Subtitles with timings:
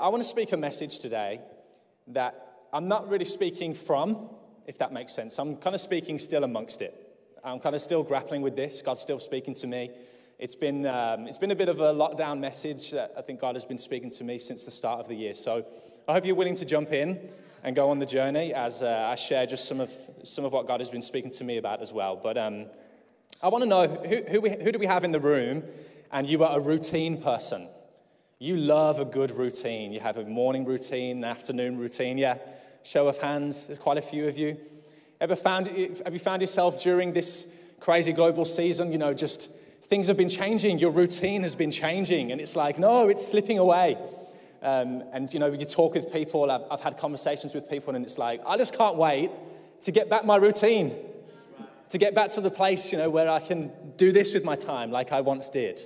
[0.00, 1.42] I want to speak a message today
[2.08, 4.30] that I'm not really speaking from,
[4.66, 5.38] if that makes sense.
[5.38, 6.94] I'm kind of speaking still amongst it.
[7.44, 8.80] I'm kind of still grappling with this.
[8.80, 9.90] God's still speaking to me.
[10.38, 13.56] It's been, um, it's been a bit of a lockdown message that I think God
[13.56, 15.34] has been speaking to me since the start of the year.
[15.34, 15.66] So
[16.08, 17.30] I hope you're willing to jump in
[17.62, 19.92] and go on the journey as uh, I share just some of,
[20.22, 22.16] some of what God has been speaking to me about as well.
[22.16, 22.68] But um,
[23.42, 25.62] I want to know who, who, we, who do we have in the room
[26.10, 27.68] and you are a routine person?
[28.42, 29.92] You love a good routine.
[29.92, 32.16] You have a morning routine, an afternoon routine.
[32.16, 32.38] Yeah,
[32.82, 33.66] show of hands.
[33.66, 34.56] There's quite a few of you.
[35.20, 39.50] Ever found, have you found yourself during this crazy global season, you know, just
[39.82, 43.58] things have been changing, your routine has been changing, and it's like, no, it's slipping
[43.58, 43.98] away.
[44.62, 48.06] Um, and, you know, you talk with people, I've, I've had conversations with people, and
[48.06, 49.30] it's like, I just can't wait
[49.82, 50.96] to get back my routine,
[51.90, 54.56] to get back to the place, you know, where I can do this with my
[54.56, 55.84] time like I once did.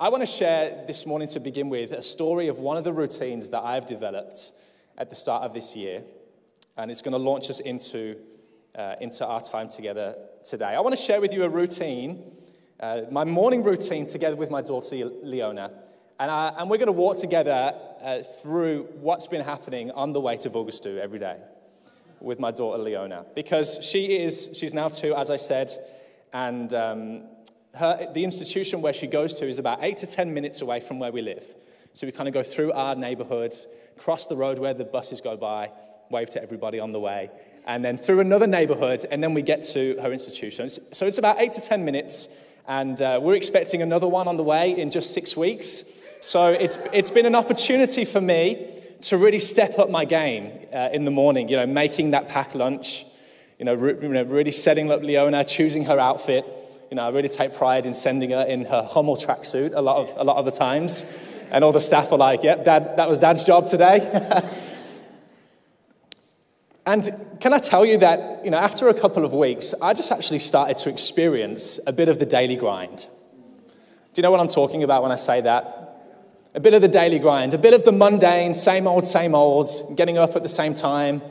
[0.00, 2.92] I want to share this morning to begin with a story of one of the
[2.92, 4.50] routines that I've developed
[4.98, 6.02] at the start of this year
[6.76, 8.16] and it's going to launch us into,
[8.76, 10.74] uh, into our time together today.
[10.74, 12.24] I want to share with you a routine,
[12.80, 15.70] uh, my morning routine together with my daughter Leona.
[16.18, 20.20] And, I, and we're going to walk together uh, through what's been happening on the
[20.20, 21.36] way to Vågsø every day
[22.18, 23.26] with my daughter Leona.
[23.36, 25.70] Because she is, she's now two, as I said,
[26.32, 27.22] and um,
[27.76, 30.98] her, the institution where she goes to is about eight to 10 minutes away from
[30.98, 31.44] where we live.
[31.92, 33.54] So we kind of go through our neighborhood,
[33.98, 35.70] cross the road where the buses go by,
[36.10, 37.30] wave to everybody on the way,
[37.66, 40.68] and then through another neighborhood, and then we get to her institution.
[40.68, 42.28] So it's about eight to 10 minutes,
[42.66, 45.84] and uh, we're expecting another one on the way in just six weeks.
[46.20, 50.88] So it's, it's been an opportunity for me to really step up my game uh,
[50.92, 53.04] in the morning, you know, making that packed lunch,
[53.58, 56.44] you know, re- really setting up Leona, choosing her outfit.
[56.94, 59.96] You know, I really take pride in sending her in her Hummel tracksuit a lot
[59.96, 61.04] of, a lot of the times.
[61.50, 63.98] And all the staff are like, yep, dad, that was dad's job today.
[66.86, 67.08] And
[67.40, 70.38] can I tell you that, you know, after a couple of weeks, I just actually
[70.38, 73.06] started to experience a bit of the daily grind.
[74.12, 76.04] Do you know what I'm talking about when I say that?
[76.54, 79.68] A bit of the daily grind, a bit of the mundane, same old, same old,
[79.96, 81.22] getting up at the same time,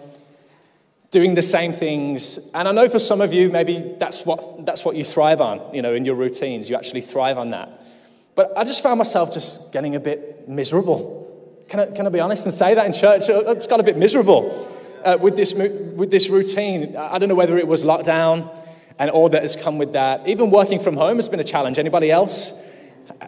[1.13, 2.49] doing the same things.
[2.55, 5.61] And I know for some of you, maybe that's what, that's what you thrive on,
[5.73, 6.71] you know, in your routines.
[6.71, 7.85] You actually thrive on that.
[8.33, 11.21] But I just found myself just getting a bit miserable.
[11.69, 13.25] Can I, can I be honest and say that in church?
[13.29, 14.67] It's got a bit miserable
[15.05, 16.97] uh, with, this, with this routine.
[16.97, 18.49] I don't know whether it was lockdown
[18.97, 20.27] and all that has come with that.
[20.27, 21.77] Even working from home has been a challenge.
[21.77, 22.59] Anybody else?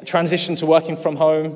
[0.05, 1.55] Transition to working from home.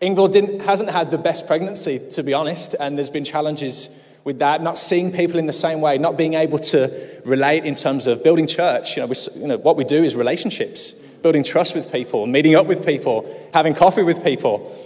[0.00, 4.60] Ingvild hasn't had the best pregnancy, to be honest, and there's been challenges with that,
[4.60, 8.24] not seeing people in the same way, not being able to relate in terms of
[8.24, 8.96] building church.
[8.96, 12.56] You know, we, you know, what we do is relationships, building trust with people, meeting
[12.56, 14.76] up with people, having coffee with people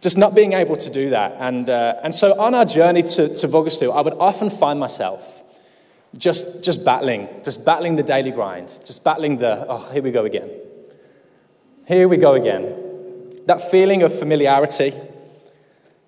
[0.00, 1.36] just not being able to do that.
[1.38, 5.42] And, uh, and so on our journey to, to I would often find myself
[6.16, 10.24] just, just battling, just battling the daily grind, just battling the, oh, here we go
[10.24, 10.50] again.
[11.86, 13.42] Here we go again.
[13.44, 14.94] That feeling of familiarity,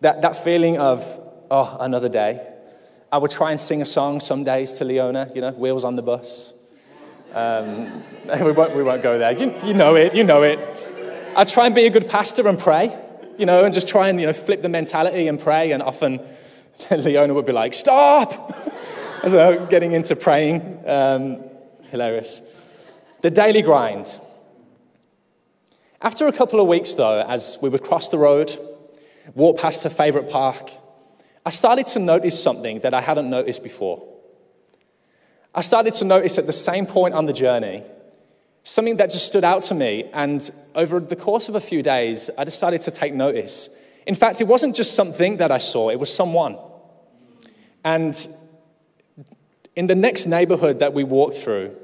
[0.01, 1.03] that, that feeling of,
[1.51, 2.55] oh, another day.
[3.11, 5.97] I would try and sing a song some days to Leona, you know, Wheels on
[5.97, 6.53] the Bus.
[7.33, 8.03] Um,
[8.43, 9.33] we, won't, we won't go there.
[9.33, 10.59] You, you know it, you know it.
[11.37, 12.97] I'd try and be a good pastor and pray
[13.39, 15.71] you know, and just try and, you know, flip the mentality and pray.
[15.73, 16.21] And often
[16.91, 18.33] Leona would be like, stop!
[19.23, 20.83] As well, getting into praying.
[20.87, 21.45] Um,
[21.91, 22.43] hilarious.
[23.23, 24.19] The daily grind.
[26.01, 28.57] After a couple of weeks, though, as we would cross the road,
[29.35, 30.71] walk past her favorite park,
[31.49, 34.07] I started to notice something that I hadn't noticed before.
[35.55, 37.85] I started to notice at the same point on the journey
[38.65, 40.11] something that just stood out to me.
[40.13, 40.43] And
[40.75, 43.83] over the course of a few days, I decided to take notice.
[44.07, 46.59] In fact, it wasn't just something that I saw, it was someone.
[47.83, 48.15] And
[49.75, 51.75] in the next neighborhood that we walked through,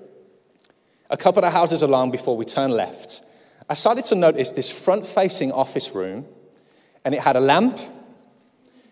[1.08, 3.22] a couple of houses along before we turned left,
[3.66, 6.26] I started to notice this front facing office room,
[7.02, 7.80] and it had a lamp.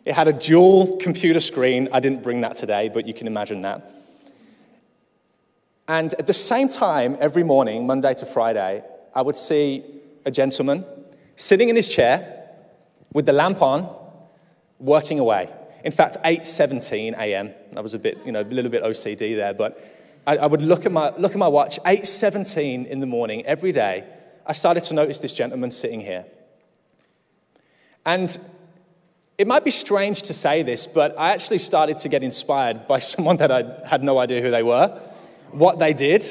[0.04, 1.88] It had a dual computer screen.
[1.92, 3.92] I didn't bring that today, but you can imagine that.
[5.86, 8.82] And at the same time, every morning, Monday to Friday,
[9.14, 9.84] I would see
[10.24, 10.84] a gentleman
[11.36, 12.48] sitting in his chair
[13.12, 13.94] with the lamp on,
[14.78, 15.48] working away.
[15.84, 17.52] In fact, 8:17 a.m.
[17.76, 19.78] I was a bit, you know, a little bit OCD there, but
[20.26, 21.78] I, I would look at my look at my watch.
[21.84, 24.04] 8:17 in the morning every day.
[24.46, 26.24] I started to notice this gentleman sitting here,
[28.06, 28.36] and
[29.38, 32.98] it might be strange to say this, but I actually started to get inspired by
[33.10, 35.00] someone that I had no idea who they were
[35.52, 36.24] what they did.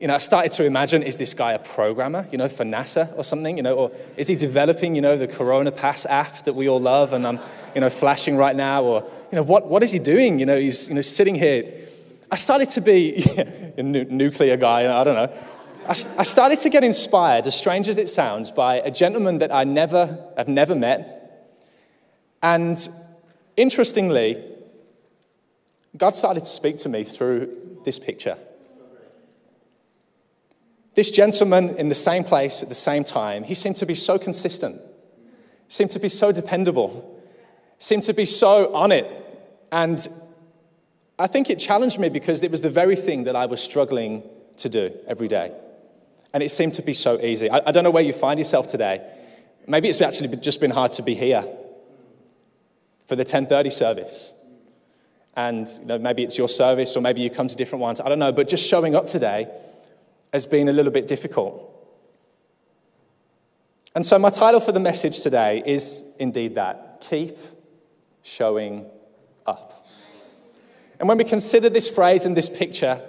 [0.00, 3.16] you know, I started to imagine, is this guy a programmer, you know, for NASA
[3.16, 6.54] or something, you know, or is he developing, you know, the Corona Pass app that
[6.54, 7.40] we all love and I'm,
[7.74, 10.38] you know, flashing right now, or, you know, what, what is he doing?
[10.38, 11.72] You know, he's, you know, sitting here.
[12.30, 13.24] I started to be
[13.78, 15.32] a nuclear guy, I don't know.
[15.84, 19.52] I, I started to get inspired, as strange as it sounds, by a gentleman that
[19.52, 21.21] I never, have never met.
[22.42, 22.76] And
[23.56, 24.42] interestingly,
[25.96, 28.36] God started to speak to me through this picture.
[30.94, 34.18] This gentleman in the same place at the same time, he seemed to be so
[34.18, 34.80] consistent,
[35.68, 37.22] seemed to be so dependable,
[37.78, 39.06] seemed to be so on it.
[39.70, 40.06] And
[41.18, 44.22] I think it challenged me because it was the very thing that I was struggling
[44.58, 45.52] to do every day.
[46.34, 47.48] And it seemed to be so easy.
[47.48, 49.00] I, I don't know where you find yourself today.
[49.66, 51.46] Maybe it's actually just been hard to be here
[53.06, 54.34] for the 1030 service.
[55.34, 58.00] And you know, maybe it's your service or maybe you come to different ones.
[58.00, 58.32] I don't know.
[58.32, 59.48] But just showing up today
[60.32, 61.68] has been a little bit difficult.
[63.94, 67.36] And so, my title for the message today is indeed that keep
[68.22, 68.86] showing
[69.46, 69.86] up.
[70.98, 73.02] And when we consider this phrase and this picture,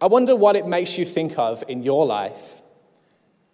[0.00, 2.60] I wonder what it makes you think of in your life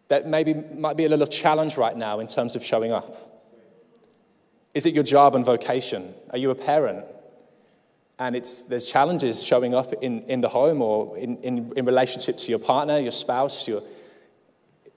[0.09, 3.40] that maybe might be a little challenge right now in terms of showing up.
[4.75, 6.15] Is it your job and vocation?
[6.31, 7.05] Are you a parent?
[8.21, 12.37] and it's, there's challenges showing up in, in the home or in, in, in relationship
[12.37, 13.67] to your partner, your spouse.
[13.67, 13.83] Your,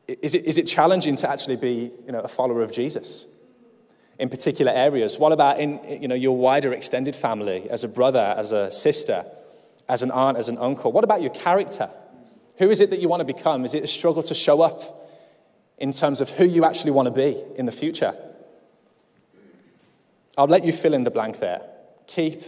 [0.09, 3.25] is, it, is it challenging to actually be you know, a follower of Jesus
[4.19, 5.17] in particular areas?
[5.17, 9.23] What about in you know, your wider extended family, as a brother, as a sister,
[9.87, 10.91] as an aunt, as an uncle?
[10.91, 11.89] What about your character?
[12.57, 13.63] Who is it that you want to become?
[13.63, 15.09] Is it a struggle to show up
[15.77, 18.13] in terms of who you actually want to be in the future?
[20.37, 21.61] I'll let you fill in the blank there.
[22.07, 22.41] Keep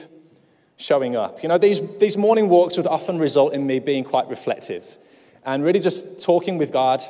[0.78, 1.44] showing up.
[1.44, 4.98] You know, these, these morning walks would often result in me being quite reflective
[5.46, 7.04] and really just talking with God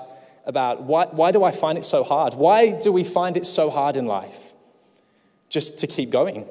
[0.45, 2.35] about why, why do I find it so hard?
[2.35, 4.53] Why do we find it so hard in life?
[5.49, 6.45] Just to keep going.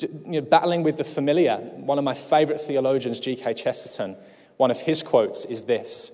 [0.00, 1.56] You know, battling with the familiar.
[1.56, 3.54] One of my favorite theologians, G.K.
[3.54, 4.16] Chesterton,
[4.56, 6.10] one of his quotes is this.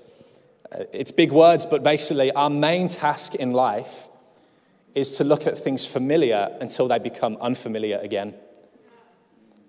[0.71, 4.08] Uh, it's big words, but basically, our main task in life
[4.99, 8.35] is to look at things familiar until they become unfamiliar again.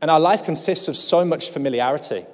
[0.01, 2.25] And our life consists of so much familiarity.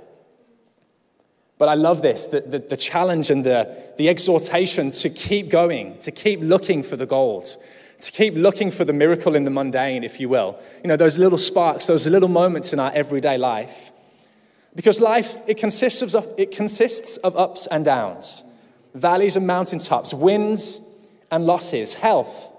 [1.58, 5.98] But I love this the, the, the, challenge and the, the exhortation to keep going,
[6.00, 7.46] to keep looking for the gold,
[8.02, 10.62] to keep looking for the miracle in the mundane, if you will.
[10.84, 13.92] You know, those little sparks, those little moments in our everyday life.
[14.76, 18.44] Because life, it consists of, it consists of ups and downs,
[18.94, 20.82] valleys and mountaintops, wins
[21.32, 22.52] and losses, health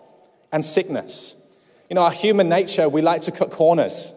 [0.57, 1.47] and sickness.
[1.91, 4.15] You know, our human nature, we like to cut corners.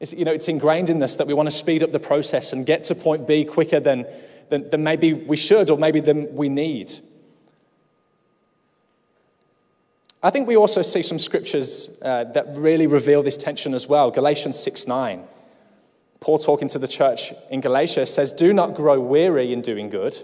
[0.00, 2.52] It's, you know, it's ingrained in us that we want to speed up the process
[2.52, 4.04] and get to point B quicker than,
[4.48, 6.90] than, than maybe we should or maybe than we need.
[10.24, 14.10] I think we also see some scriptures uh, that really reveal this tension as well.
[14.10, 15.22] Galatians 6 9.
[16.18, 20.16] Paul, talking to the church in Galatia, says, Do not grow weary in doing good,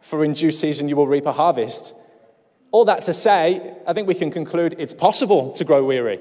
[0.00, 1.94] for in due season you will reap a harvest.
[2.70, 6.20] All that to say, I think we can conclude it's possible to grow weary.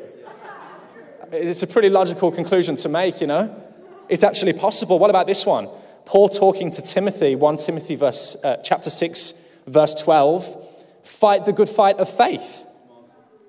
[1.32, 3.54] It's a pretty logical conclusion to make, you know.
[4.08, 4.98] It's actually possible.
[4.98, 5.68] What about this one?
[6.06, 10.66] Paul talking to Timothy, 1 Timothy verse, uh, chapter 6, verse 12,
[11.04, 12.66] fight the good fight of faith.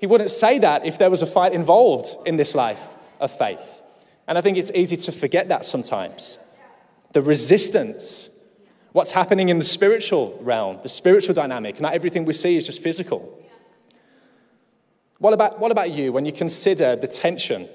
[0.00, 3.82] He wouldn't say that if there was a fight involved in this life of faith.
[4.26, 6.38] And I think it's easy to forget that sometimes.
[7.12, 8.30] The resistance,
[8.92, 11.80] what's happening in the spiritual realm, the spiritual dynamic.
[11.80, 13.34] Not everything we see is just physical.
[15.18, 17.68] What about, what about you when you consider the tension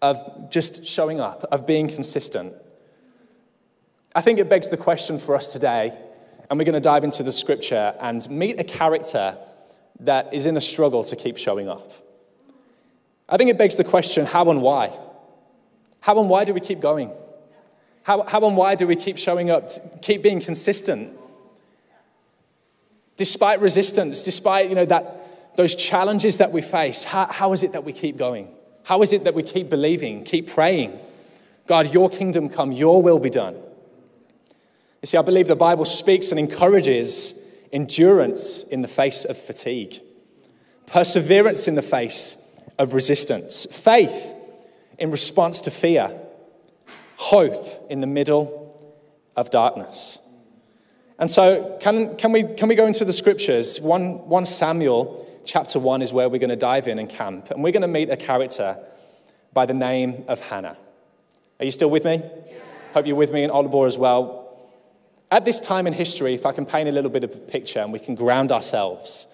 [0.00, 2.54] of just showing up, of being consistent?
[4.14, 5.96] I think it begs the question for us today,
[6.48, 9.36] and we're going to dive into the scripture and meet a character
[10.00, 11.92] that is in a struggle to keep showing up.
[13.28, 14.96] I think it begs the question how and why?
[16.00, 17.12] How and why do we keep going?
[18.08, 19.68] How, how and why do we keep showing up,
[20.00, 21.14] keep being consistent?
[23.18, 27.72] Despite resistance, despite you know, that, those challenges that we face, how, how is it
[27.72, 28.48] that we keep going?
[28.84, 30.98] How is it that we keep believing, keep praying?
[31.66, 33.56] God, your kingdom come, your will be done.
[35.02, 40.00] You see, I believe the Bible speaks and encourages endurance in the face of fatigue,
[40.86, 44.34] perseverance in the face of resistance, faith
[44.98, 46.18] in response to fear,
[47.18, 48.64] hope in the middle
[49.36, 50.20] of darkness.
[51.18, 53.80] And so, can, can, we, can we go into the scriptures?
[53.80, 57.50] 1, 1 Samuel chapter 1 is where we're going to dive in and camp.
[57.50, 58.78] And we're going to meet a character
[59.52, 60.76] by the name of Hannah.
[61.58, 62.22] Are you still with me?
[62.94, 64.56] Hope you're with me in Oliver as well.
[65.32, 67.80] At this time in history, if I can paint a little bit of a picture
[67.80, 69.26] and we can ground ourselves,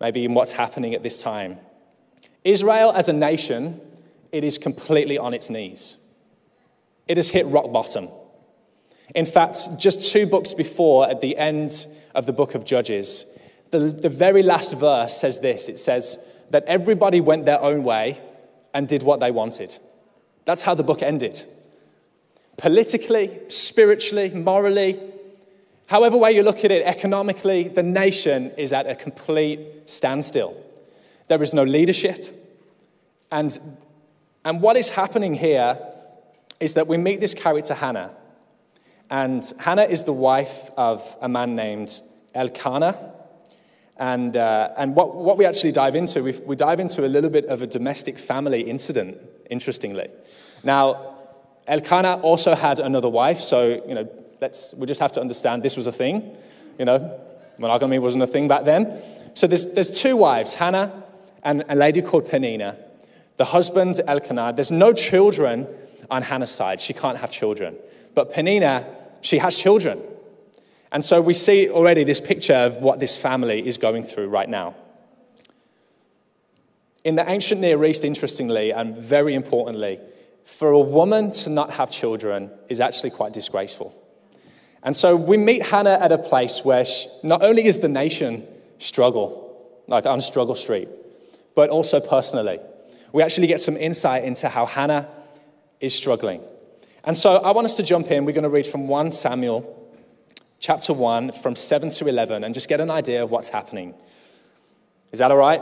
[0.00, 1.58] maybe in what's happening at this time.
[2.44, 3.80] Israel as a nation,
[4.30, 5.98] it is completely on its knees.
[7.06, 8.08] It has hit rock bottom.
[9.14, 13.38] In fact, just two books before, at the end of the book of Judges,
[13.70, 16.18] the, the very last verse says this it says
[16.50, 18.20] that everybody went their own way
[18.72, 19.76] and did what they wanted.
[20.44, 21.44] That's how the book ended.
[22.56, 25.00] Politically, spiritually, morally,
[25.86, 30.56] however way you look at it, economically, the nation is at a complete standstill.
[31.28, 32.40] There is no leadership.
[33.30, 33.58] And,
[34.44, 35.78] and what is happening here
[36.64, 38.10] is that we meet this character, Hannah.
[39.10, 42.00] And Hannah is the wife of a man named
[42.34, 43.12] Elkanah.
[43.96, 47.30] And, uh, and what, what we actually dive into, we, we dive into a little
[47.30, 49.18] bit of a domestic family incident,
[49.50, 50.08] interestingly.
[50.64, 51.14] Now,
[51.68, 54.08] Elkanah also had another wife, so, you know,
[54.40, 56.36] let's, we just have to understand this was a thing.
[56.78, 57.20] You know,
[57.58, 59.00] monogamy wasn't a thing back then.
[59.34, 61.04] So there's, there's two wives, Hannah
[61.44, 62.76] and a lady called Peninnah.
[63.36, 65.68] The husband, Elkanah, there's no children
[66.10, 66.80] on Hannah's side.
[66.80, 67.76] She can't have children.
[68.14, 68.86] But Peninnah,
[69.20, 70.02] she has children.
[70.92, 74.48] And so we see already this picture of what this family is going through right
[74.48, 74.74] now.
[77.04, 80.00] In the ancient Near East, interestingly, and very importantly,
[80.44, 83.94] for a woman to not have children is actually quite disgraceful.
[84.82, 88.46] And so we meet Hannah at a place where she, not only is the nation
[88.78, 90.88] struggle, like on Struggle Street,
[91.54, 92.60] but also personally.
[93.12, 95.08] We actually get some insight into how Hannah
[95.84, 96.42] is struggling.
[97.04, 98.24] And so I want us to jump in.
[98.24, 99.92] We're going to read from 1 Samuel
[100.58, 103.94] chapter 1, from 7 to 11, and just get an idea of what's happening.
[105.12, 105.60] Is that all right?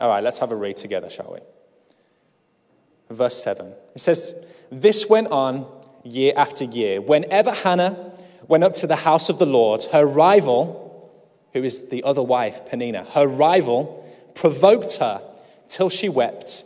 [0.00, 3.14] All right, let's have a read together, shall we?
[3.14, 3.72] Verse 7.
[3.94, 5.66] It says, This went on
[6.02, 7.00] year after year.
[7.00, 8.12] Whenever Hannah
[8.48, 11.12] went up to the house of the Lord, her rival,
[11.52, 15.22] who is the other wife, Peninnah, her rival provoked her
[15.68, 16.64] till she wept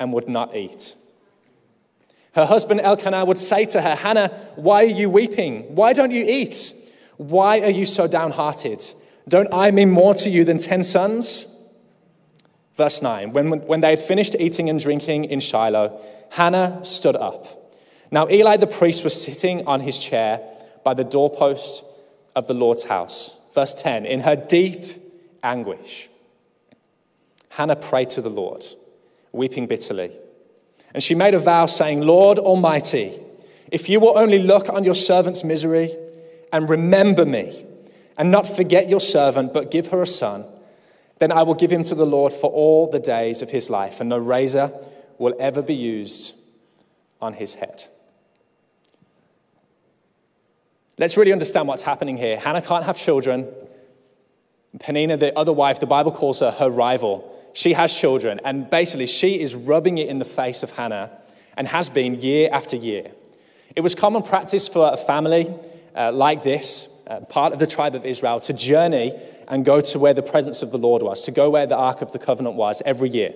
[0.00, 0.96] and would not eat.
[2.34, 5.74] Her husband Elkanah would say to her, Hannah, why are you weeping?
[5.74, 6.74] Why don't you eat?
[7.16, 8.82] Why are you so downhearted?
[9.28, 11.50] Don't I mean more to you than ten sons?
[12.74, 16.00] Verse 9 when, when they had finished eating and drinking in Shiloh,
[16.32, 17.72] Hannah stood up.
[18.10, 20.40] Now Eli the priest was sitting on his chair
[20.82, 21.84] by the doorpost
[22.34, 23.40] of the Lord's house.
[23.54, 24.82] Verse 10 In her deep
[25.44, 26.08] anguish,
[27.50, 28.66] Hannah prayed to the Lord,
[29.30, 30.10] weeping bitterly.
[30.94, 33.12] And she made a vow, saying, Lord Almighty,
[33.70, 35.90] if you will only look on your servant's misery
[36.52, 37.66] and remember me,
[38.16, 40.44] and not forget your servant, but give her a son,
[41.18, 44.00] then I will give him to the Lord for all the days of his life,
[44.00, 44.72] and no razor
[45.18, 46.36] will ever be used
[47.20, 47.84] on his head.
[50.96, 52.38] Let's really understand what's happening here.
[52.38, 53.48] Hannah can't have children.
[54.80, 57.30] Peninnah, the other wife, the Bible calls her her rival.
[57.52, 61.10] She has children, and basically, she is rubbing it in the face of Hannah
[61.56, 63.12] and has been year after year.
[63.76, 65.52] It was common practice for a family
[65.94, 69.12] uh, like this, uh, part of the tribe of Israel, to journey
[69.46, 72.02] and go to where the presence of the Lord was, to go where the Ark
[72.02, 73.32] of the Covenant was every year.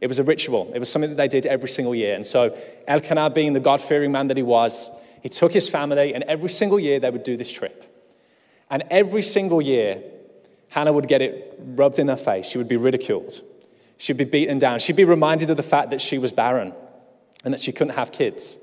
[0.00, 2.14] It was a ritual, it was something that they did every single year.
[2.14, 2.54] And so
[2.86, 4.90] Elkanah, being the God fearing man that he was,
[5.22, 7.90] he took his family, and every single year they would do this trip.
[8.68, 10.02] And every single year,
[10.74, 12.48] Hannah would get it rubbed in her face.
[12.48, 13.40] She would be ridiculed.
[13.96, 14.80] She'd be beaten down.
[14.80, 16.74] She'd be reminded of the fact that she was barren
[17.44, 18.58] and that she couldn't have kids.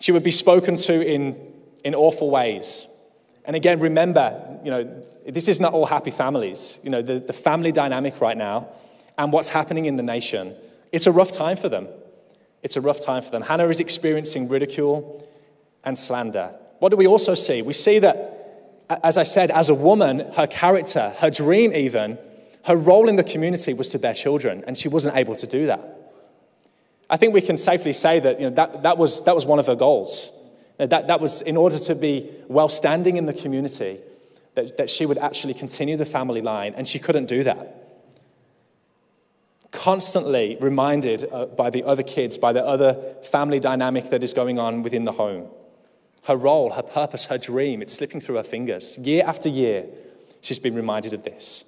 [0.00, 1.50] She would be spoken to in
[1.84, 2.88] in awful ways.
[3.44, 6.78] And again, remember, you know, this is not all happy families.
[6.82, 8.68] You know, the, the family dynamic right now
[9.16, 10.54] and what's happening in the nation,
[10.92, 11.88] it's a rough time for them.
[12.62, 13.42] It's a rough time for them.
[13.42, 15.26] Hannah is experiencing ridicule
[15.84, 16.54] and slander.
[16.80, 17.62] What do we also see?
[17.62, 18.39] We see that,
[19.02, 22.18] as I said, as a woman, her character, her dream even,
[22.64, 25.66] her role in the community was to bear children, and she wasn't able to do
[25.66, 25.80] that.
[27.08, 29.58] I think we can safely say that, you know, that, that, was, that was one
[29.58, 30.30] of her goals.
[30.78, 34.00] That, that was in order to be well standing in the community,
[34.54, 37.76] that, that she would actually continue the family line, and she couldn't do that.
[39.72, 44.58] Constantly reminded uh, by the other kids, by the other family dynamic that is going
[44.58, 45.48] on within the home.
[46.24, 48.98] Her role, her purpose, her dream, it's slipping through her fingers.
[48.98, 49.86] Year after year,
[50.40, 51.64] she's been reminded of this.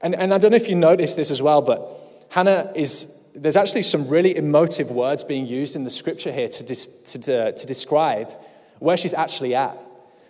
[0.00, 1.88] And, and I don't know if you noticed this as well, but
[2.30, 6.64] Hannah is there's actually some really emotive words being used in the scripture here to,
[6.64, 8.30] dis, to, to describe
[8.78, 9.76] where she's actually at.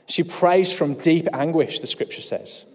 [0.07, 2.67] She prays from deep anguish, the scripture says.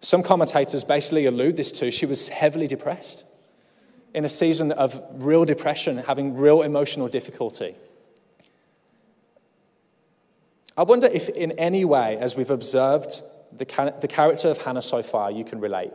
[0.00, 3.24] Some commentators basically allude this to she was heavily depressed
[4.14, 7.74] in a season of real depression, having real emotional difficulty.
[10.76, 15.02] I wonder if, in any way, as we've observed the, the character of Hannah so
[15.02, 15.92] far, you can relate.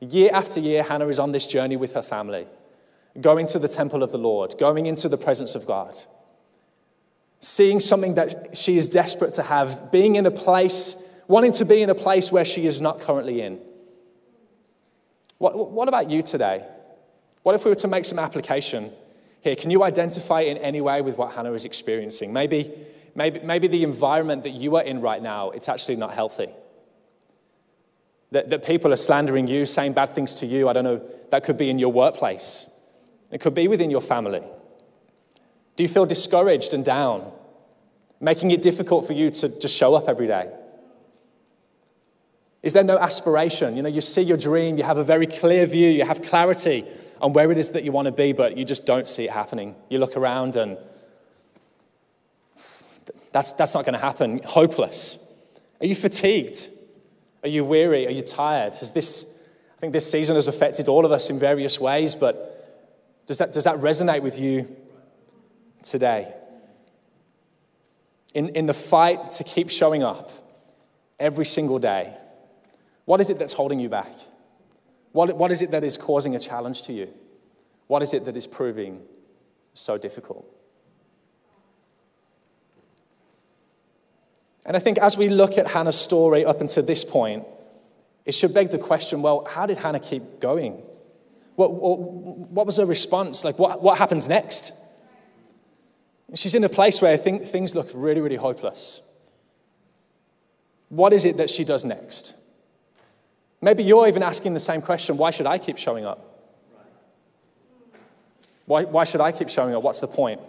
[0.00, 2.46] Year after year, Hannah is on this journey with her family,
[3.20, 5.98] going to the temple of the Lord, going into the presence of God,
[7.40, 10.96] seeing something that she is desperate to have, being in a place,
[11.28, 13.58] wanting to be in a place where she is not currently in.
[15.36, 16.64] What, what about you today?
[17.42, 18.90] What if we were to make some application
[19.42, 19.56] here?
[19.56, 22.32] Can you identify in any way with what Hannah is experiencing?
[22.32, 22.70] Maybe,
[23.14, 26.48] maybe, maybe the environment that you are in right now, it's actually not healthy.
[28.32, 30.68] That, that people are slandering you, saying bad things to you.
[30.68, 32.70] I don't know, that could be in your workplace,
[33.30, 34.42] it could be within your family.
[35.76, 37.32] Do you feel discouraged and down,
[38.20, 40.52] making it difficult for you to just show up every day?
[42.62, 43.76] Is there no aspiration?
[43.76, 46.84] You know, you see your dream, you have a very clear view, you have clarity
[47.22, 49.30] on where it is that you want to be, but you just don't see it
[49.30, 49.74] happening.
[49.88, 50.76] You look around and
[53.32, 54.40] that's, that's not going to happen.
[54.44, 55.32] Hopeless.
[55.80, 56.68] Are you fatigued?
[57.42, 58.06] Are you weary?
[58.06, 58.74] Are you tired?
[58.76, 59.40] Has this,
[59.76, 62.56] I think this season has affected all of us in various ways, but
[63.26, 64.76] does that, does that resonate with you
[65.82, 66.32] today?
[68.34, 70.30] In, in the fight to keep showing up
[71.18, 72.14] every single day,
[73.04, 74.12] what is it that's holding you back?
[75.12, 77.08] What, what is it that is causing a challenge to you?
[77.86, 79.02] What is it that is proving
[79.74, 80.44] so difficult?
[84.66, 87.46] And I think as we look at Hannah's story up until this point,
[88.24, 90.82] it should beg the question well, how did Hannah keep going?
[91.56, 93.44] What, what, what was her response?
[93.44, 94.72] Like, what, what happens next?
[96.34, 99.02] She's in a place where I think things look really, really hopeless.
[100.88, 102.36] What is it that she does next?
[103.60, 106.26] Maybe you're even asking the same question why should I keep showing up?
[108.66, 109.82] Why, why should I keep showing up?
[109.82, 110.40] What's the point?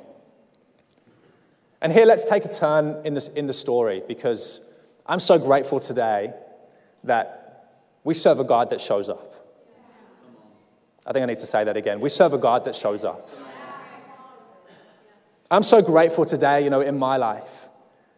[1.81, 4.71] And here, let's take a turn in, this, in the story because
[5.07, 6.33] I'm so grateful today
[7.03, 9.33] that we serve a God that shows up.
[11.07, 11.99] I think I need to say that again.
[11.99, 13.27] We serve a God that shows up.
[15.49, 17.67] I'm so grateful today, you know, in my life,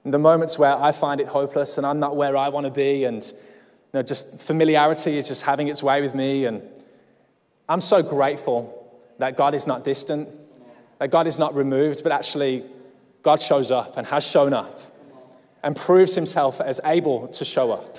[0.03, 2.71] in the moments where I find it hopeless and I'm not where I want to
[2.71, 6.45] be and you know, just familiarity is just having its way with me.
[6.45, 6.61] And
[7.69, 10.27] I'm so grateful that God is not distant,
[10.99, 12.63] that God is not removed, but actually
[13.23, 14.79] God shows up and has shown up
[15.63, 17.97] and proves himself as able to show up.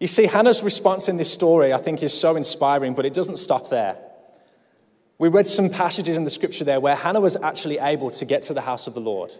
[0.00, 3.38] You see, Hannah's response in this story, I think, is so inspiring, but it doesn't
[3.38, 3.96] stop there.
[5.18, 8.42] We read some passages in the scripture there where Hannah was actually able to get
[8.42, 9.32] to the house of the Lord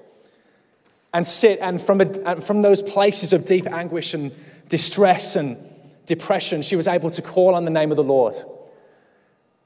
[1.12, 1.58] and sit.
[1.60, 4.32] And from, a, and from those places of deep anguish and
[4.68, 5.58] distress and
[6.06, 8.36] depression, she was able to call on the name of the Lord.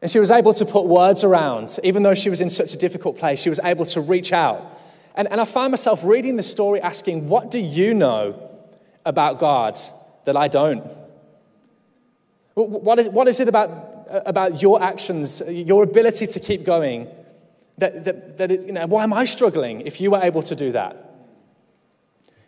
[0.01, 2.79] And she was able to put words around, even though she was in such a
[2.79, 4.79] difficult place, she was able to reach out.
[5.15, 8.51] And, and I find myself reading the story asking, What do you know
[9.05, 9.79] about God
[10.25, 10.85] that I don't?
[12.55, 13.71] What is, what is it about,
[14.11, 17.09] uh, about your actions, your ability to keep going,
[17.79, 20.55] that, that, that it, you know, why am I struggling if you were able to
[20.55, 21.05] do that?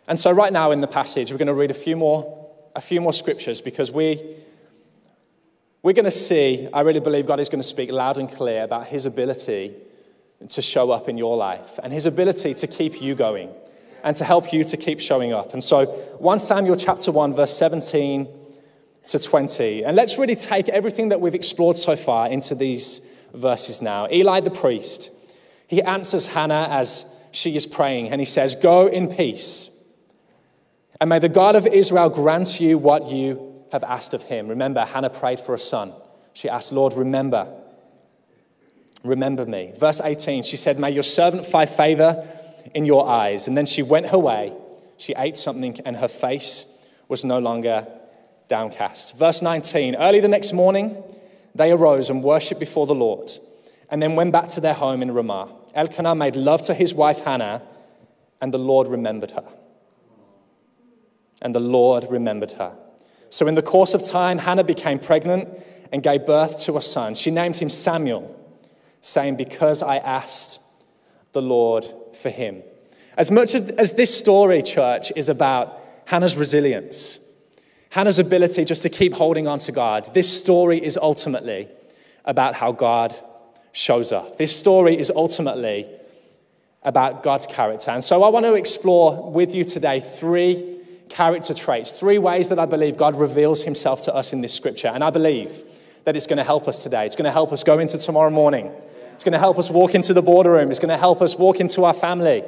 [0.07, 2.81] And so, right now in the passage, we're going to read a few more, a
[2.81, 4.21] few more scriptures because we,
[5.83, 8.63] we're going to see, I really believe God is going to speak loud and clear
[8.63, 9.73] about his ability
[10.49, 13.49] to show up in your life and his ability to keep you going
[14.03, 15.53] and to help you to keep showing up.
[15.53, 18.27] And so, 1 Samuel chapter 1, verse 17
[19.07, 19.85] to 20.
[19.85, 24.07] And let's really take everything that we've explored so far into these verses now.
[24.11, 25.11] Eli the priest,
[25.67, 29.71] he answers Hannah as she is praying, and he says, Go in peace
[31.01, 34.47] and may the God of Israel grant you what you have asked of him.
[34.47, 35.93] Remember, Hannah prayed for a son.
[36.33, 37.47] She asked, Lord, remember.
[39.03, 39.73] Remember me.
[39.77, 42.27] Verse 18, she said, May your servant find favor
[42.73, 43.47] in your eyes.
[43.47, 44.53] And then she went her way.
[44.97, 47.87] She ate something, and her face was no longer
[48.47, 49.17] downcast.
[49.17, 51.03] Verse 19, early the next morning,
[51.55, 53.31] they arose and worshipped before the Lord,
[53.89, 55.49] and then went back to their home in Ramah.
[55.73, 57.63] Elkanah made love to his wife Hannah,
[58.39, 59.45] and the Lord remembered her
[61.41, 62.75] and the Lord remembered her.
[63.31, 65.47] So, in the course of time, Hannah became pregnant
[65.91, 67.15] and gave birth to a son.
[67.15, 68.37] She named him Samuel,
[68.99, 70.61] saying, Because I asked
[71.31, 72.61] the Lord for him.
[73.17, 77.25] As much as this story, church, is about Hannah's resilience,
[77.91, 81.69] Hannah's ability just to keep holding on to God, this story is ultimately
[82.25, 83.15] about how God
[83.71, 84.37] shows up.
[84.37, 85.87] This story is ultimately
[86.83, 87.91] about God's character.
[87.91, 90.80] And so I want to explore with you today three
[91.11, 94.87] character traits, three ways that I believe God reveals himself to us in this scripture.
[94.87, 95.63] And I believe
[96.05, 97.05] that it's going to help us today.
[97.05, 98.71] It's going to help us go into tomorrow morning.
[99.13, 100.71] It's going to help us walk into the boardroom.
[100.71, 102.43] It's going to help us walk into our family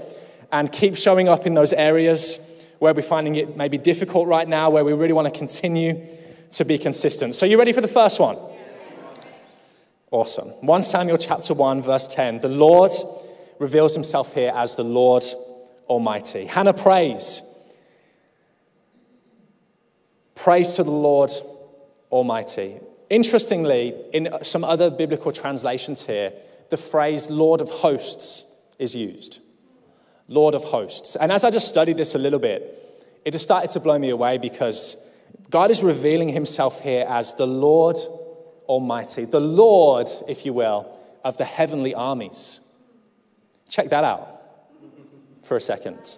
[0.52, 2.50] and keep showing up in those areas
[2.80, 6.08] where we're finding it maybe difficult right now, where we really want to continue
[6.54, 7.36] to be consistent.
[7.36, 8.38] So, you ready for the first one?
[10.10, 10.50] Awesome.
[10.62, 12.40] 1 Samuel chapter 1, verse 10.
[12.40, 12.92] The Lord
[13.60, 15.24] reveals himself here as the Lord
[15.88, 16.46] Almighty.
[16.46, 17.53] Hannah prays.
[20.44, 21.32] Praise to the Lord
[22.12, 22.78] Almighty.
[23.10, 26.34] Interestingly, in some other biblical translations here,
[26.70, 28.44] the phrase Lord of hosts
[28.78, 29.40] is used.
[30.28, 31.16] Lord of hosts.
[31.16, 32.78] And as I just studied this a little bit,
[33.24, 35.10] it just started to blow me away because
[35.50, 37.96] God is revealing himself here as the Lord
[38.68, 42.60] Almighty, the Lord, if you will, of the heavenly armies.
[43.70, 44.42] Check that out
[45.44, 46.18] for a second.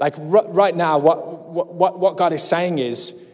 [0.00, 3.30] Like right now, what, what, what God is saying is,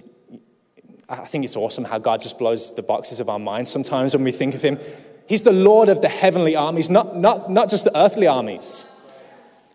[1.08, 4.24] I think it's awesome how God just blows the boxes of our minds sometimes when
[4.24, 4.80] we think of Him.
[5.28, 8.84] He's the Lord of the heavenly armies, not, not, not just the earthly armies.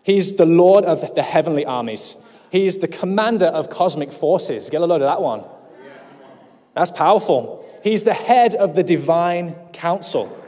[0.02, 2.22] He's the Lord of the heavenly armies.
[2.50, 4.68] He is the commander of cosmic forces.
[4.68, 5.44] Get a load of that one.
[6.74, 7.66] That's powerful.
[7.82, 10.38] He's the head of the divine council.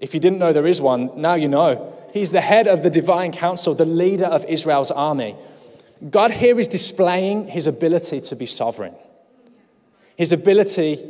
[0.00, 1.94] If you didn't know there is one, now you know.
[2.18, 5.36] He's the head of the divine council, the leader of Israel's army.
[6.10, 8.92] God here is displaying his ability to be sovereign,
[10.16, 11.00] his ability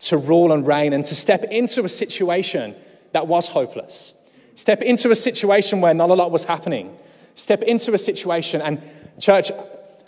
[0.00, 2.76] to rule and reign, and to step into a situation
[3.12, 4.12] that was hopeless.
[4.54, 6.94] Step into a situation where not a lot was happening.
[7.34, 8.82] Step into a situation, and
[9.18, 9.50] church,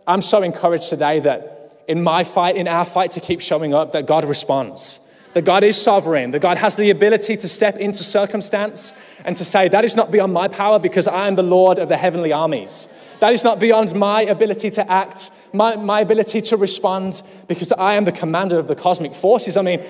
[0.07, 3.93] I'm so encouraged today that in my fight, in our fight to keep showing up,
[3.93, 5.01] that God responds.
[5.35, 8.93] That God is sovereign, that God has the ability to step into circumstance
[9.25, 11.89] and to say, That is not beyond my power because I am the Lord of
[11.89, 12.89] the heavenly armies.
[13.21, 17.95] That is not beyond my ability to act, my, my ability to respond because I
[17.95, 19.57] am the commander of the cosmic forces.
[19.57, 19.81] I mean,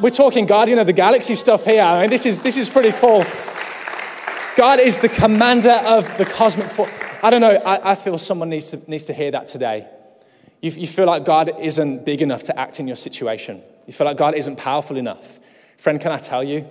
[0.00, 1.82] we're talking guardian of the galaxy stuff here.
[1.82, 3.24] I mean, this is, this is pretty cool.
[4.56, 6.90] God is the commander of the cosmic force.
[7.22, 9.88] I don't know, I, I, feel someone needs to, needs to hear that today.
[10.62, 13.60] You, you feel like God isn't big enough to act in your situation.
[13.86, 15.38] You feel like God isn't powerful enough.
[15.76, 16.66] Friend, can I tell you?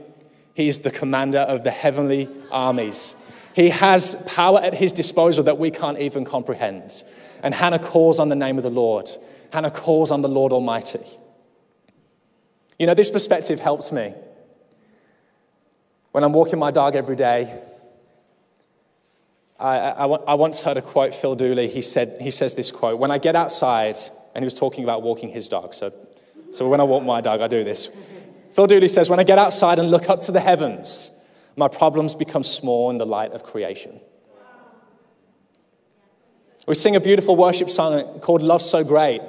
[0.56, 3.16] He is the commander of the heavenly armies.
[3.54, 7.04] He has power at his disposal that we can't even comprehend.
[7.44, 9.10] And Hannah calls on the name of the Lord.
[9.52, 11.06] Hannah calls on the Lord Almighty.
[12.80, 14.14] You know, this perspective helps me.
[16.14, 17.62] When I'm walking my dog every day,
[19.62, 22.98] I, I, I, once heard a quote, Phil Dooley, he, said, he says this quote
[22.98, 23.96] When I get outside,
[24.34, 25.94] and he was talking about walking his dog, so,
[26.52, 27.96] so when I walk my dog, I do this.
[28.54, 31.12] Phil Dooley says, When I get outside and look up to the heavens,
[31.56, 34.00] my problems become small in the light of creation.
[36.68, 39.22] We sing a beautiful worship song called Love So Great.
[39.22, 39.26] I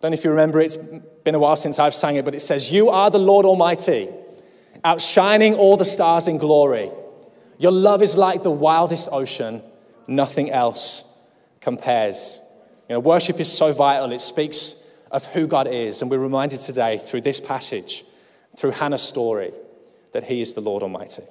[0.00, 2.34] don't know if you remember it, it's been a while since I've sang it, but
[2.34, 4.08] it says, You are the Lord Almighty,
[4.84, 6.90] outshining all the stars in glory.
[7.58, 9.62] Your love is like the wildest ocean,
[10.06, 11.18] nothing else
[11.60, 12.40] compares.
[12.88, 16.60] You know, worship is so vital, it speaks of who God is, and we're reminded
[16.60, 18.04] today through this passage,
[18.56, 19.52] through Hannah's story,
[20.12, 21.22] that He is the Lord Almighty.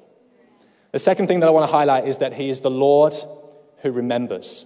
[0.91, 3.13] The second thing that I want to highlight is that He is the Lord
[3.81, 4.65] who remembers.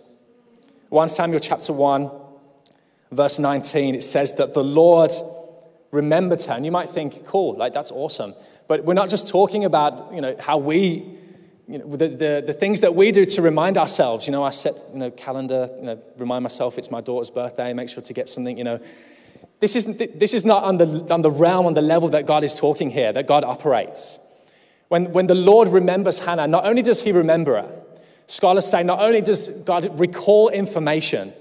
[0.90, 2.12] 1 Samuel chapter 1,
[3.12, 5.12] verse 19, it says that the Lord
[5.92, 6.54] remembered her.
[6.54, 8.34] And you might think, cool, like that's awesome.
[8.68, 11.17] But we're not just talking about, you know, how we
[11.68, 14.52] you know, the, the, the things that we do to remind ourselves, you know, I
[14.52, 18.14] set, you know, calendar, you know, remind myself it's my daughter's birthday, make sure to
[18.14, 18.80] get something, you know.
[19.60, 22.44] This isn't, this is not on the, on the realm, on the level that God
[22.44, 24.20] is talking here, that God operates.
[24.88, 27.82] When, when the Lord remembers Hannah, not only does he remember her,
[28.28, 31.34] scholars say not only does God recall information,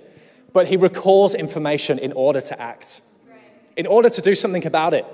[0.53, 3.01] but he recalls information in order to act,
[3.77, 5.05] in order to do something about it.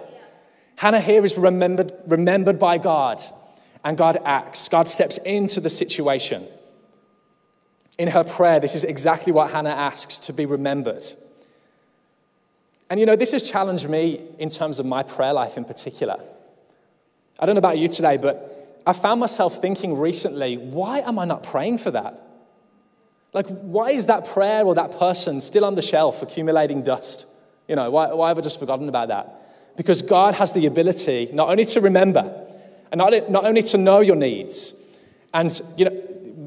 [0.76, 3.20] Hannah here is remembered, remembered by God
[3.84, 4.68] and God acts.
[4.68, 6.46] God steps into the situation.
[7.98, 11.04] In her prayer, this is exactly what Hannah asks to be remembered.
[12.88, 16.22] And you know, this has challenged me in terms of my prayer life in particular.
[17.38, 21.24] I don't know about you today, but I found myself thinking recently, why am I
[21.24, 22.20] not praying for that?
[23.32, 27.26] Like, why is that prayer or that person still on the shelf accumulating dust?
[27.66, 29.76] You know, why, why have I just forgotten about that?
[29.76, 32.46] Because God has the ability not only to remember,
[32.92, 34.78] and not, not only to know your needs,
[35.32, 36.02] and you know,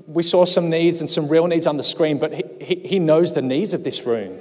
[0.06, 3.00] we saw some needs and some real needs on the screen, but he, he, he
[3.00, 4.40] knows the needs of this room.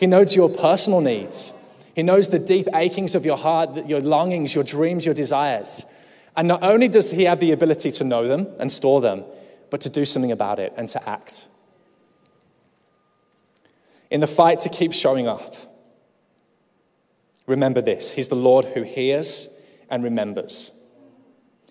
[0.00, 1.54] He knows your personal needs.
[1.94, 5.86] He knows the deep achings of your heart, your longings, your dreams, your desires.
[6.36, 9.24] And not only does he have the ability to know them and store them,
[9.70, 11.46] but to do something about it and to act.
[14.10, 15.54] In the fight to keep showing up,
[17.46, 20.72] remember this He's the Lord who hears and remembers.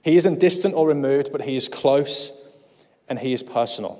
[0.03, 2.49] He isn't distant or removed, but he is close
[3.07, 3.99] and he is personal.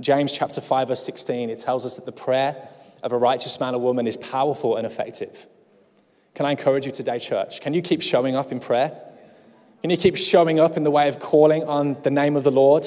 [0.00, 2.68] James chapter 5 verse 16 it tells us that the prayer
[3.02, 5.46] of a righteous man or woman is powerful and effective.
[6.34, 7.60] Can I encourage you today church?
[7.60, 9.00] Can you keep showing up in prayer?
[9.82, 12.50] Can you keep showing up in the way of calling on the name of the
[12.50, 12.84] Lord?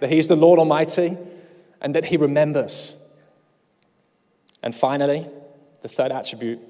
[0.00, 1.18] That he's the Lord Almighty
[1.82, 2.96] and that he remembers.
[4.62, 5.26] And finally,
[5.82, 6.60] the third attribute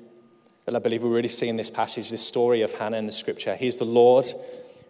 [0.64, 3.12] that I believe we really see in this passage, this story of Hannah in the
[3.12, 3.54] scripture.
[3.54, 4.26] He's the Lord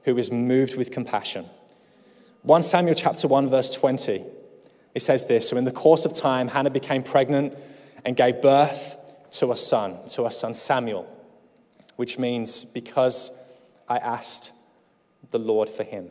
[0.07, 1.45] who is moved with compassion.
[2.43, 4.25] 1 Samuel chapter 1 verse 20.
[4.95, 7.55] It says this, so in the course of time Hannah became pregnant
[8.05, 8.97] and gave birth
[9.33, 11.07] to a son, to a son Samuel,
[11.97, 13.53] which means because
[13.89, 14.53] I asked
[15.31, 16.11] the Lord for him.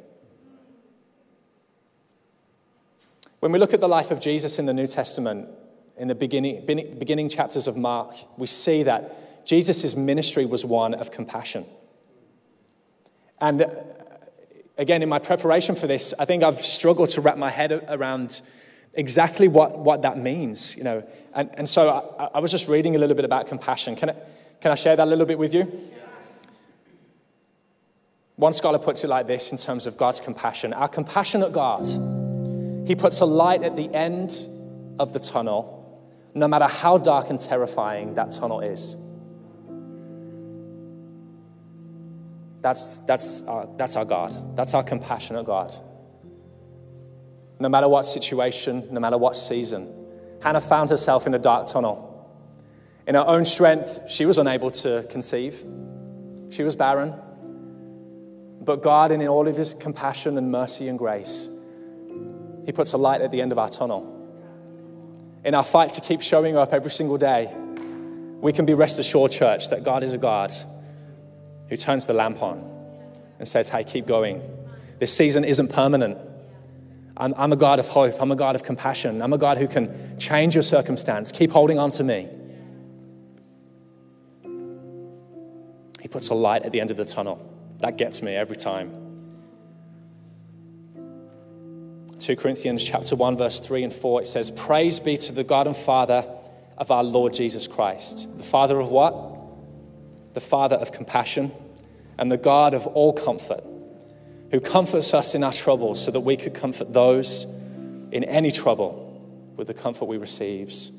[3.39, 5.47] When we look at the life of Jesus in the New Testament,
[5.97, 11.11] in the beginning, beginning chapters of Mark, we see that Jesus' ministry was one of
[11.11, 11.65] compassion.
[13.39, 13.69] And uh,
[14.77, 18.41] again, in my preparation for this, I think I've struggled to wrap my head around
[18.93, 21.07] exactly what, what that means, you know.
[21.33, 23.95] And, and so I, I was just reading a little bit about compassion.
[23.95, 24.15] Can I,
[24.61, 25.71] can I share that a little bit with you?
[28.37, 30.73] One scholar puts it like this in terms of God's compassion.
[30.73, 31.87] Our compassionate God,
[32.87, 34.45] He puts a light at the end
[34.99, 38.97] of the tunnel, no matter how dark and terrifying that tunnel is.
[42.65, 44.55] That's, that's, our, that's our God.
[44.55, 45.71] That's our compassionate God.
[47.59, 49.93] No matter what situation, no matter what season,
[50.41, 52.27] Hannah found herself in a dark tunnel.
[53.05, 55.63] In her own strength, she was unable to conceive.
[56.49, 57.13] She was barren.
[58.61, 61.47] But God, in all of His compassion and mercy and grace,
[62.65, 64.11] He puts a light at the end of our tunnel.
[65.43, 67.53] In our fight to keep showing up every single day,
[68.41, 70.51] we can be rest assured, church, that God is a God
[71.69, 72.71] who turns the lamp on
[73.39, 74.41] and says, Hey, keep going.
[74.99, 76.17] This season isn't permanent.
[77.17, 78.15] I'm, I'm, a God of hope.
[78.19, 79.21] I'm a God of compassion.
[79.21, 81.31] I'm a God who can change your circumstance.
[81.31, 82.29] Keep holding on to me.
[86.01, 87.41] He puts a light at the end of the tunnel.
[87.79, 89.01] That gets me every time.
[92.19, 95.67] 2 Corinthians chapter 1 verse 3 and 4 it says praise be to the God
[95.67, 96.25] and Father
[96.77, 98.37] of our Lord Jesus Christ.
[98.37, 99.34] The Father of what?
[100.35, 101.51] The Father of compassion
[102.19, 103.63] and the God of all comfort,
[104.51, 107.45] who comforts us in our troubles so that we could comfort those
[108.11, 109.01] in any trouble
[109.57, 110.91] with the comfort we receives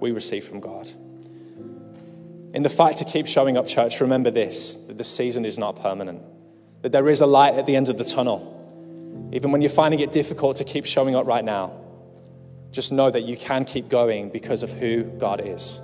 [0.00, 0.90] we receive from God.
[2.52, 5.80] In the fight to keep showing up, church, remember this that the season is not
[5.80, 6.22] permanent,
[6.82, 8.56] that there is a light at the end of the tunnel.
[9.32, 11.72] Even when you're finding it difficult to keep showing up right now,
[12.72, 15.80] just know that you can keep going because of who God is.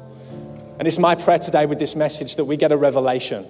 [0.79, 3.47] And it's my prayer today with this message that we get a revelation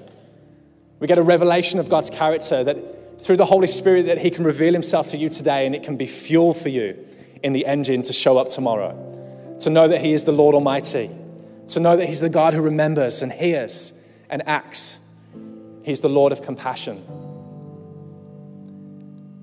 [0.99, 4.45] we get a revelation of God's character that through the Holy Spirit that he can
[4.45, 6.97] reveal himself to you today and it can be fuel for you
[7.43, 8.95] in the engine to show up tomorrow.
[9.61, 11.11] To know that he is the Lord Almighty.
[11.69, 13.93] To know that he's the God who remembers and hears
[14.31, 15.05] and acts.
[15.83, 17.05] He's the Lord of compassion.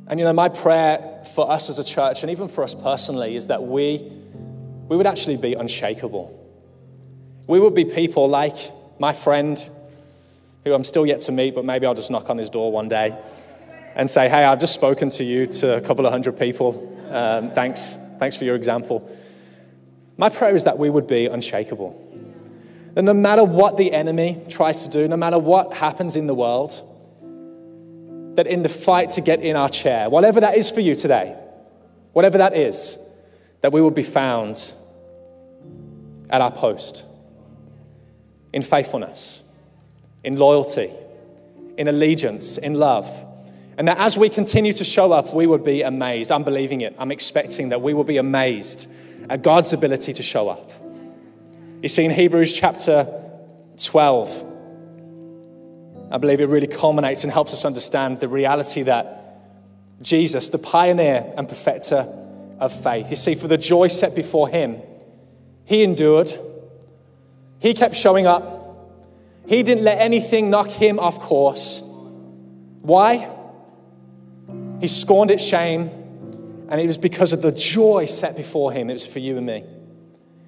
[0.07, 3.35] And you know, my prayer for us as a church and even for us personally
[3.35, 4.11] is that we
[4.87, 6.39] we would actually be unshakable.
[7.45, 8.55] We would be people like
[8.99, 9.57] my friend
[10.63, 12.87] who I'm still yet to meet, but maybe I'll just knock on his door one
[12.87, 13.17] day
[13.95, 16.89] and say, Hey, I've just spoken to you to a couple of hundred people.
[17.11, 17.97] Um, thanks.
[18.17, 19.09] Thanks for your example.
[20.17, 21.99] My prayer is that we would be unshakable.
[22.93, 26.35] That no matter what the enemy tries to do, no matter what happens in the
[26.35, 26.71] world,
[28.35, 31.35] that in the fight to get in our chair, whatever that is for you today,
[32.13, 32.97] whatever that is,
[33.61, 34.73] that we will be found
[36.29, 37.05] at our post
[38.53, 39.43] in faithfulness
[40.23, 40.89] in loyalty,
[41.77, 43.25] in allegiance, in love.
[43.77, 46.31] And that as we continue to show up, we would be amazed.
[46.31, 46.95] I'm believing it.
[46.97, 48.91] I'm expecting that we will be amazed
[49.29, 50.71] at God's ability to show up.
[51.81, 53.07] You see, in Hebrews chapter
[53.77, 54.51] 12,
[56.11, 59.21] I believe it really culminates and helps us understand the reality that
[60.01, 62.07] Jesus, the pioneer and perfecter
[62.59, 64.77] of faith, you see, for the joy set before him,
[65.65, 66.31] he endured,
[67.63, 68.43] he kept showing up,
[69.47, 71.81] he didn't let anything knock him off course.
[72.81, 73.29] Why?
[74.81, 75.89] He scorned its shame,
[76.67, 78.89] and it was because of the joy set before him.
[78.89, 79.63] It was for you and me.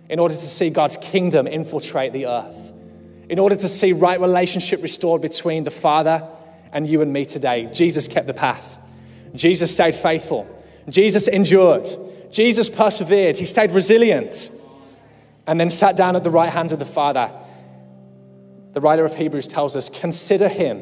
[0.10, 2.74] In order to see God's kingdom infiltrate the earth,
[3.30, 6.22] in order to see right relationship restored between the Father
[6.74, 8.78] and you and me today, Jesus kept the path.
[9.34, 10.46] Jesus stayed faithful.
[10.90, 11.88] Jesus endured.
[12.30, 13.38] Jesus persevered.
[13.38, 14.52] He stayed resilient
[15.48, 17.32] and then sat down at the right hand of the Father
[18.74, 20.82] the writer of Hebrews tells us, consider him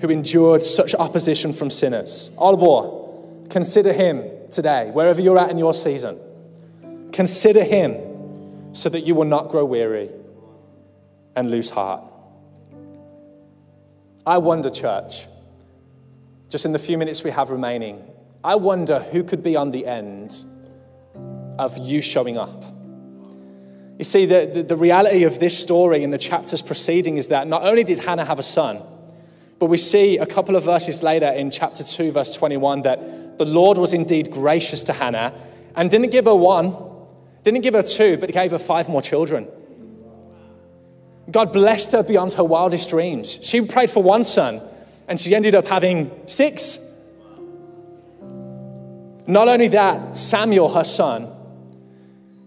[0.00, 2.30] who endured such opposition from sinners.
[2.38, 6.18] Albor, consider him today, wherever you're at in your season.
[7.12, 10.10] Consider Him so that you will not grow weary
[11.34, 12.02] and lose heart.
[14.26, 15.26] I wonder, church,
[16.50, 18.02] just in the few minutes we have remaining,
[18.42, 20.36] I wonder who could be on the end
[21.58, 22.64] of you showing up.
[23.98, 27.48] You see, the, the, the, reality of this story in the chapters preceding is that
[27.48, 28.82] not only did Hannah have a son,
[29.58, 33.46] but we see a couple of verses later in chapter 2, verse 21, that the
[33.46, 35.32] Lord was indeed gracious to Hannah
[35.74, 36.74] and didn't give her one,
[37.42, 39.48] didn't give her two, but gave her five more children.
[41.30, 43.38] God blessed her beyond her wildest dreams.
[43.42, 44.60] She prayed for one son,
[45.08, 46.82] and she ended up having six.
[49.26, 51.35] Not only that, Samuel, her son,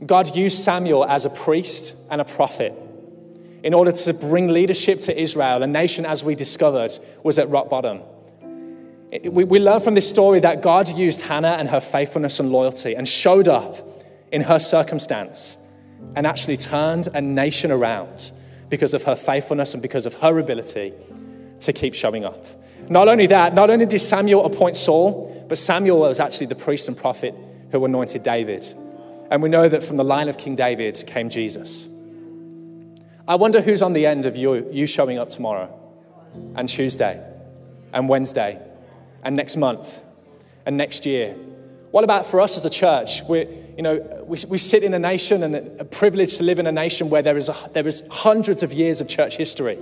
[0.06, 2.74] God used Samuel as a priest and a prophet
[3.64, 6.92] in order to bring leadership to Israel, a nation, as we discovered,
[7.24, 8.02] was at rock bottom.
[9.24, 13.08] We, learn from this story that God used Hannah and her faithfulness and loyalty and
[13.08, 13.78] showed up
[14.32, 15.58] in her circumstance
[16.16, 18.32] and actually turned a nation around
[18.70, 20.94] because of her faithfulness and because of her ability
[21.62, 22.46] to keep showing up.
[22.88, 26.88] Not only that, not only did Samuel appoint Saul, but Samuel was actually the priest
[26.88, 27.36] and prophet
[27.72, 28.74] who anointed David.
[29.30, 31.90] And we know that from the line of King David came Jesus.
[33.28, 35.72] I wonder who's on the end of you, you showing up tomorrow
[36.56, 37.24] and Tuesday
[37.94, 38.60] and Wednesday
[39.24, 40.02] and next month
[40.66, 41.36] and next year.
[41.92, 43.22] What about for us as a church?
[43.24, 43.48] we
[43.80, 46.72] you know, we, we sit in a nation and a privilege to live in a
[46.72, 49.78] nation where there is, a, there is hundreds of years of church history.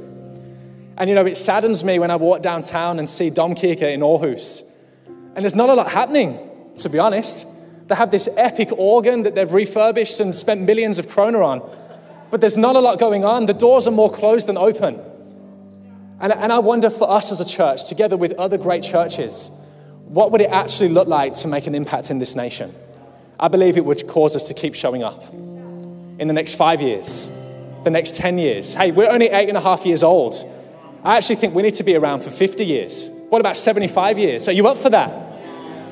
[0.97, 4.71] And, you know, it saddens me when I walk downtown and see Domkirke in Aarhus.
[5.07, 6.37] And there's not a lot happening,
[6.75, 7.47] to be honest.
[7.87, 11.67] They have this epic organ that they've refurbished and spent millions of kroner on.
[12.29, 13.45] But there's not a lot going on.
[13.45, 14.99] The doors are more closed than open.
[16.19, 19.51] And, and I wonder for us as a church, together with other great churches,
[20.07, 22.73] what would it actually look like to make an impact in this nation?
[23.39, 27.29] I believe it would cause us to keep showing up in the next five years,
[27.83, 28.73] the next 10 years.
[28.73, 30.33] Hey, we're only eight and a half years old.
[31.03, 33.09] I actually think we need to be around for 50 years.
[33.29, 34.49] What about 75 years?
[34.49, 35.11] Are you up for that?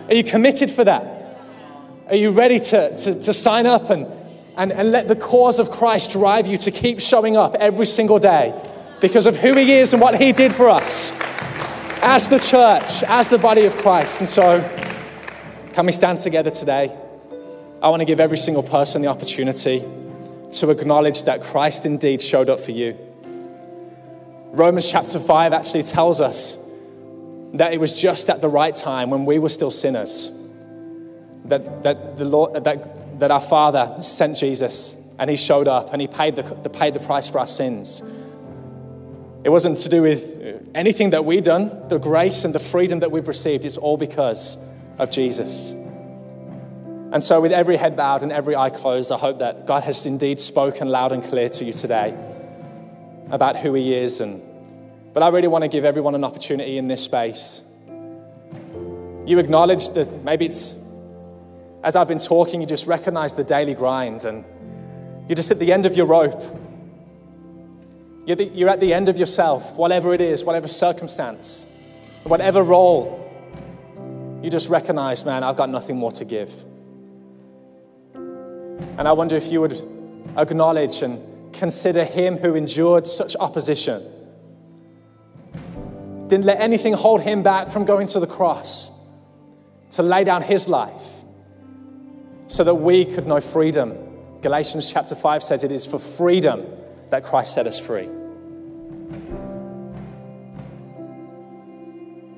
[0.10, 1.15] Are you committed for that?
[2.08, 4.06] Are you ready to, to, to sign up and,
[4.58, 8.20] and, and let the cause of Christ drive you to keep showing up every single
[8.20, 8.54] day
[9.02, 11.12] because of who He is and what He did for us
[12.04, 14.20] as the church, as the body of Christ?
[14.20, 14.62] And so,
[15.74, 16.96] can we stand together today?
[17.82, 22.52] I want to give every single person the opportunity to acknowledge that Christ indeed showed
[22.52, 22.96] up for you.
[24.52, 26.70] Romans chapter 5 actually tells us
[27.54, 30.45] that it was just at the right time when we were still sinners
[31.50, 36.02] that, that, the Lord, that, that our Father sent Jesus and he showed up and
[36.02, 38.02] he paid the, the, paid the price for our sins.
[39.44, 43.12] It wasn't to do with anything that we've done, the grace and the freedom that
[43.12, 44.58] we've received, it's all because
[44.98, 45.72] of Jesus.
[47.12, 50.06] And so, with every head bowed and every eye closed, I hope that God has
[50.06, 52.14] indeed spoken loud and clear to you today
[53.30, 54.20] about who He is.
[54.20, 54.42] And,
[55.14, 57.64] but I really want to give everyone an opportunity in this space.
[57.88, 60.76] You acknowledge that maybe it's,
[61.86, 64.44] as I've been talking, you just recognize the daily grind and
[65.30, 66.42] you're just at the end of your rope.
[68.26, 71.68] You're, the, you're at the end of yourself, whatever it is, whatever circumstance,
[72.24, 73.22] whatever role.
[74.42, 76.52] You just recognize, man, I've got nothing more to give.
[78.16, 79.80] And I wonder if you would
[80.38, 84.04] acknowledge and consider him who endured such opposition.
[86.26, 88.90] Didn't let anything hold him back from going to the cross
[89.92, 91.25] to lay down his life
[92.48, 93.98] so that we could know freedom.
[94.42, 96.66] Galatians chapter 5 says it is for freedom
[97.10, 98.10] that Christ set us free.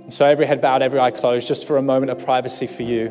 [0.04, 2.84] And so, every head bowed, every eye closed, just for a moment of privacy for
[2.84, 3.08] you.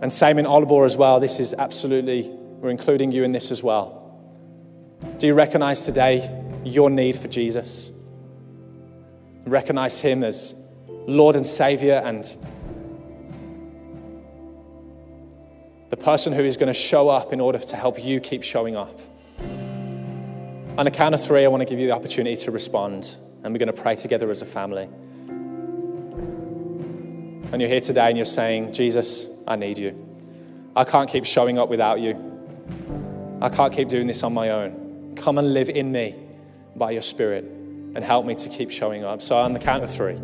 [0.00, 1.18] And same in Aalborg as well.
[1.18, 3.96] This is absolutely, we're including you in this as well.
[5.18, 6.30] Do you recognize today
[6.64, 8.00] your need for Jesus?
[9.44, 10.54] Recognize Him as
[10.86, 12.24] Lord and Savior and
[15.90, 18.76] the person who is going to show up in order to help you keep showing
[18.76, 18.98] up.
[20.78, 23.52] On a count of three, I want to give you the opportunity to respond, and
[23.52, 24.88] we're going to pray together as a family.
[27.52, 30.06] And you're here today and you're saying, Jesus, I need you.
[30.76, 32.16] I can't keep showing up without you.
[33.42, 35.14] I can't keep doing this on my own.
[35.16, 36.14] Come and live in me
[36.76, 39.20] by your Spirit and help me to keep showing up.
[39.20, 40.20] So, on the count of three,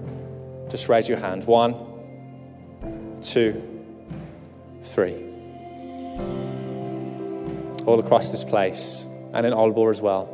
[0.68, 1.44] just raise your hand.
[1.44, 1.74] One,
[3.20, 3.60] two,
[4.84, 5.25] three
[7.86, 10.32] all across this place and in Aalborg as well.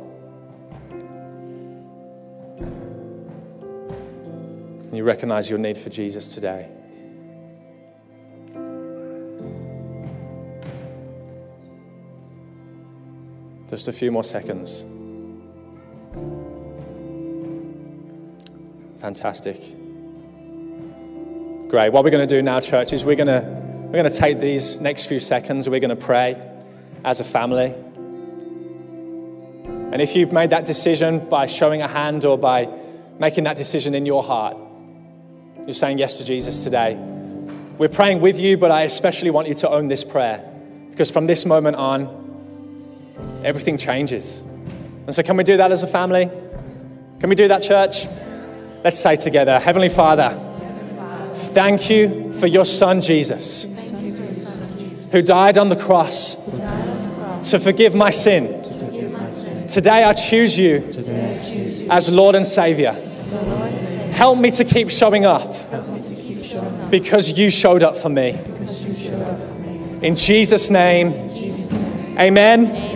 [4.91, 6.69] You recognize your need for Jesus today.
[13.67, 14.85] Just a few more seconds.
[18.99, 19.57] Fantastic.
[21.69, 21.91] Great.
[21.91, 23.62] What we're going to do now, church, is we're going to
[23.93, 26.35] we're going to take these next few seconds, we're going to pray
[27.05, 27.75] as a family.
[29.91, 32.75] And if you've made that decision by showing a hand or by
[33.19, 34.57] making that decision in your heart,
[35.59, 36.95] you're saying yes to Jesus today.
[37.77, 40.43] We're praying with you, but I especially want you to own this prayer
[40.89, 44.41] because from this moment on, everything changes.
[45.05, 46.31] And so, can we do that as a family?
[47.19, 48.07] Can we do that, church?
[48.83, 50.31] Let's say together Heavenly Father,
[51.35, 53.73] thank you for your Son Jesus,
[55.13, 56.43] who died on the cross
[57.51, 58.63] to forgive my sin.
[59.67, 60.77] Today I choose you
[61.91, 62.93] as Lord and Savior.
[64.11, 65.53] Help me to keep showing up
[66.89, 68.31] because you showed up for me.
[70.01, 71.13] In Jesus' name,
[72.19, 72.92] amen.